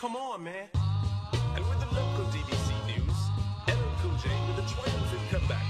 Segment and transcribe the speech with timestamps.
[0.00, 0.68] come on, man.
[1.56, 3.18] And with the local DBC news,
[3.66, 5.64] LL Cool J with a triumphant comeback.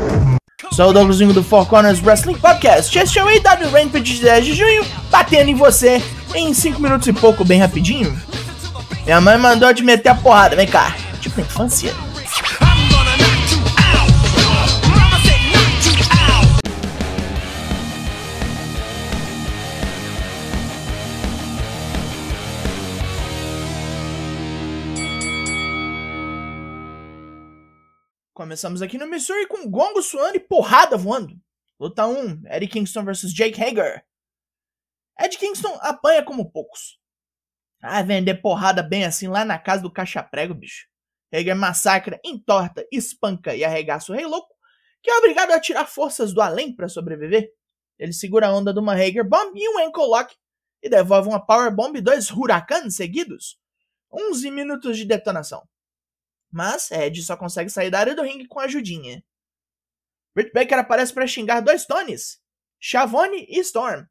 [0.71, 2.97] Sou o Douglasinho do Four Corners Wrestling Podcast.
[2.97, 6.01] Este é o AW Rampage de 10 de junho, batendo em você
[6.33, 8.17] em 5 minutos e pouco, bem rapidinho.
[9.03, 10.95] Minha mãe mandou te meter a porrada, vem cá.
[11.19, 11.93] Tipo infância.
[28.33, 31.39] Começamos aqui no Missouri com gongo suando e porrada voando.
[31.79, 34.03] Luta 1, Eddie Kingston vs Jake Hager.
[35.19, 36.99] Ed Kingston apanha como poucos.
[37.79, 40.87] Ah, vender porrada bem assim lá na casa do caixa-prego, bicho.
[41.31, 44.55] Hager massacra, entorta, espanca e arregaça o Rei Louco,
[45.03, 47.51] que é obrigado a tirar forças do além para sobreviver.
[47.99, 50.35] Ele segura a onda de uma Hager Bomb e um Ankle Lock
[50.81, 53.59] e devolve uma Power Bomb e dois Huracans seguidos.
[54.11, 55.67] 11 minutos de detonação.
[56.53, 59.23] Mas Ed só consegue sair da área do ringue com a ajudinha.
[60.35, 62.39] Britt Baker aparece para xingar dois Tonys,
[62.79, 64.05] Shavone e Storm.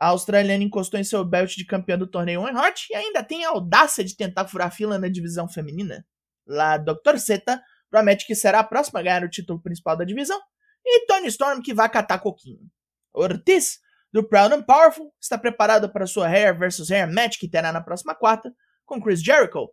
[0.00, 3.44] A australiana encostou em seu belt de campeã do torneio One Hot e ainda tem
[3.44, 6.04] a audácia de tentar furar fila na divisão feminina.
[6.44, 7.16] Lá, Dr.
[7.16, 10.40] Zeta promete que será a próxima a ganhar o título principal da divisão
[10.84, 12.68] e Tony Storm que vai catar coquinho.
[13.14, 13.78] Ortiz,
[14.12, 17.80] do Proud and Powerful, está preparado para sua Hair vs Hair match que terá na
[17.80, 18.52] próxima quarta
[18.84, 19.68] com Chris Jericho.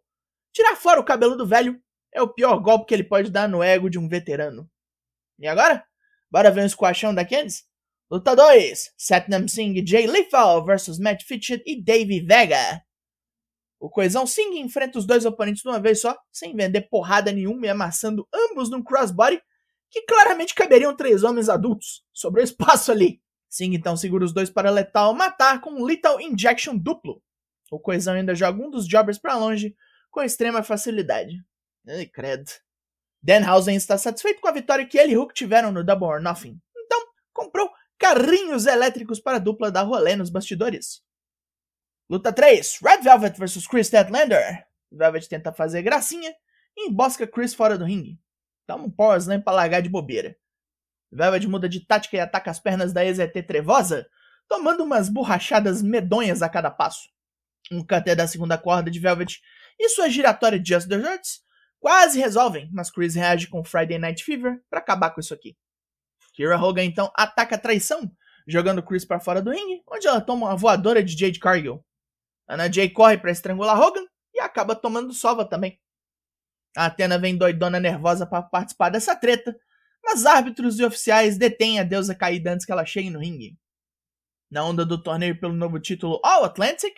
[0.54, 1.82] Tirar fora o cabelo do velho
[2.14, 4.70] é o pior golpe que ele pode dar no ego de um veterano.
[5.40, 5.84] E agora?
[6.30, 7.64] Bora ver um squashão da Candice?
[8.10, 12.84] Luta 2: Satnam Singh Jay Lethal vs Matt Fitchett e Davey Vega.
[13.80, 17.66] O Coesão Singh enfrenta os dois oponentes de uma vez só, sem vender porrada nenhuma
[17.66, 19.42] e amassando ambos num crossbody
[19.90, 22.04] que claramente caberiam três homens adultos.
[22.14, 23.22] Sobrou espaço ali.
[23.50, 27.22] Singh então segura os dois para Lethal matar com um Lethal Injection duplo.
[27.72, 29.76] O Coesão ainda joga um dos jobbers para longe
[30.14, 31.44] com extrema facilidade.
[31.88, 32.50] Ai, credo.
[33.22, 36.62] Danhausen está satisfeito com a vitória que ele e Hook tiveram no Double or Nothing.
[36.78, 37.00] Então,
[37.34, 41.02] comprou carrinhos elétricos para a dupla dar rolê nos bastidores.
[42.10, 44.66] Luta 3: Red Velvet vs Chris Statlander.
[44.92, 46.34] Velvet tenta fazer gracinha
[46.78, 48.20] e embosca Chris fora do ringue.
[48.68, 50.38] Dá um power slam pra largar de bobeira.
[51.12, 54.08] Velvet muda de tática e ataca as pernas da EZT trevosa,
[54.48, 57.10] tomando umas borrachadas medonhas a cada passo.
[57.72, 59.42] Um cutter da segunda corda de Velvet
[59.80, 61.42] e sua giratória Just Desserts
[61.80, 65.58] quase resolvem, mas Chris reage com Friday Night Fever para acabar com isso aqui.
[66.34, 68.10] Kira Hogan então ataca a traição,
[68.48, 71.84] jogando Chris para fora do ringue, onde ela toma uma voadora de Jade Cargill.
[72.48, 75.80] Ana Jay corre para estrangular Hogan e acaba tomando sova também.
[76.76, 79.56] A Athena vem doidona nervosa para participar dessa treta,
[80.04, 83.58] mas árbitros e oficiais detêm a deusa caída antes que ela chegue no ringue.
[84.50, 86.94] Na onda do torneio pelo novo título All Atlantic,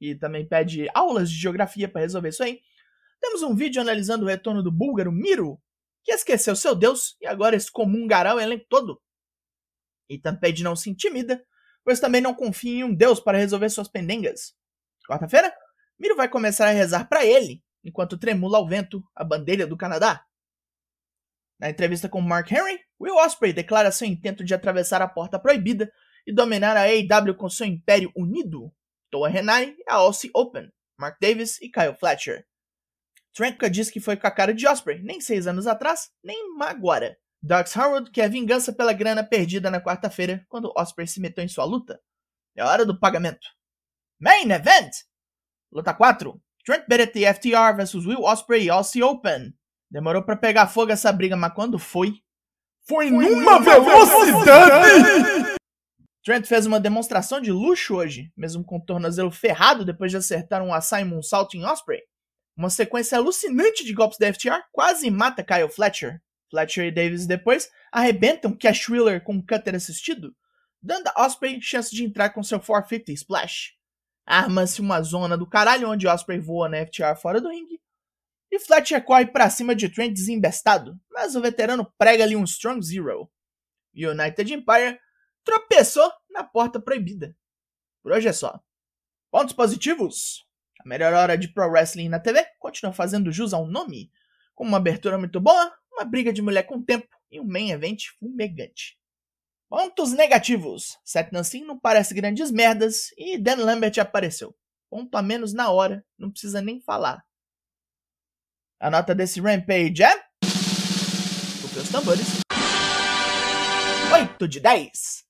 [0.00, 2.60] e também pede aulas de geografia para resolver isso aí,
[3.20, 5.60] temos um vídeo analisando o retorno do búlgaro Miro,
[6.04, 9.00] que esqueceu seu deus e agora excomungará o elenco todo.
[10.08, 11.44] E Tampede não se intimida,
[11.84, 14.54] pois também não confia em um deus para resolver suas pendengas.
[15.08, 15.52] Quarta-feira,
[15.98, 20.24] Miro vai começar a rezar para ele, enquanto tremula ao vento a bandeira do Canadá.
[21.58, 25.92] Na entrevista com Mark Henry, Will Ospreay declara seu intento de atravessar a porta proibida
[26.26, 28.72] e dominar a AEW com seu império unido.
[29.10, 32.46] Toa Renai e a Aussie Open, Mark Davis e Kyle Fletcher.
[33.34, 37.16] Tranka diz que foi com a cara de Osprey, nem seis anos atrás, nem agora.
[37.40, 41.64] Dax Harwood quer vingança pela grana perdida na quarta-feira, quando Osprey se meteu em sua
[41.64, 42.00] luta.
[42.56, 43.46] É hora do pagamento.
[44.18, 44.90] Main Event!
[45.70, 46.40] Luta 4.
[46.64, 49.54] Trent Bennett e FTR vs Will Osprey e Aussie Open.
[49.90, 52.14] Demorou pra pegar fogo essa briga, mas quando foi?
[52.86, 55.47] Foi numa velocidade!
[56.28, 60.62] Trent fez uma demonstração de luxo hoje, mesmo com o tornozelo ferrado depois de acertar
[60.62, 62.02] um Asai Moonsault em Osprey.
[62.54, 66.20] Uma sequência alucinante de golpes da FTR quase mata Kyle Fletcher.
[66.50, 70.36] Fletcher e Davis depois arrebentam Cash Wheeler com um cutter assistido,
[70.82, 73.72] dando a Osprey chance de entrar com seu 450 Splash.
[74.26, 77.80] Arma-se uma zona do caralho onde Osprey voa na FTR fora do ringue.
[78.52, 82.84] E Fletcher corre pra cima de Trent desembestado, mas o veterano prega ali um Strong
[82.84, 83.30] Zero.
[83.94, 84.98] United Empire
[85.42, 87.36] tropeçou na porta proibida.
[88.02, 88.60] Por hoje é só.
[89.30, 90.46] Pontos positivos?
[90.80, 94.10] A melhor hora de pro wrestling na TV continua fazendo jus ao nome,
[94.54, 98.04] com uma abertura muito boa, uma briga de mulher com tempo e um main event
[98.18, 98.98] fumegante.
[99.68, 100.96] Pontos negativos.
[101.04, 104.56] Seth Nancy não parece grandes merdas e Dan Lambert apareceu.
[104.88, 107.22] Ponto a menos na hora, não precisa nem falar.
[108.80, 110.24] A nota desse Rampage é.
[110.42, 112.40] Os seus tambores.
[114.14, 115.27] 8 de 10.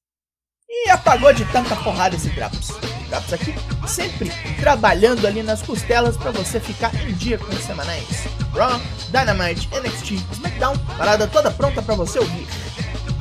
[0.71, 2.69] E apagou de tanta porrada esse Drops.
[3.09, 3.55] Drops aqui
[3.89, 4.31] sempre
[4.61, 8.27] trabalhando ali nas costelas para você ficar em dia com os semanais.
[8.53, 8.79] Raw,
[9.11, 12.47] Dynamite, NXT, SmackDown, parada toda pronta para você ouvir.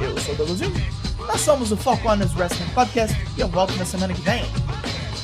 [0.02, 0.74] Eu sou o Douglas Jung,
[1.20, 4.44] nós somos o Four Corners Wrestling Podcast e eu volto na semana que vem.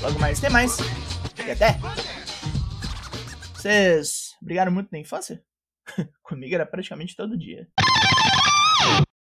[0.01, 0.77] Logo mais tem mais.
[1.45, 1.77] E até!
[3.53, 5.43] Vocês brigaram muito na infância?
[6.23, 7.67] Comigo era praticamente todo dia.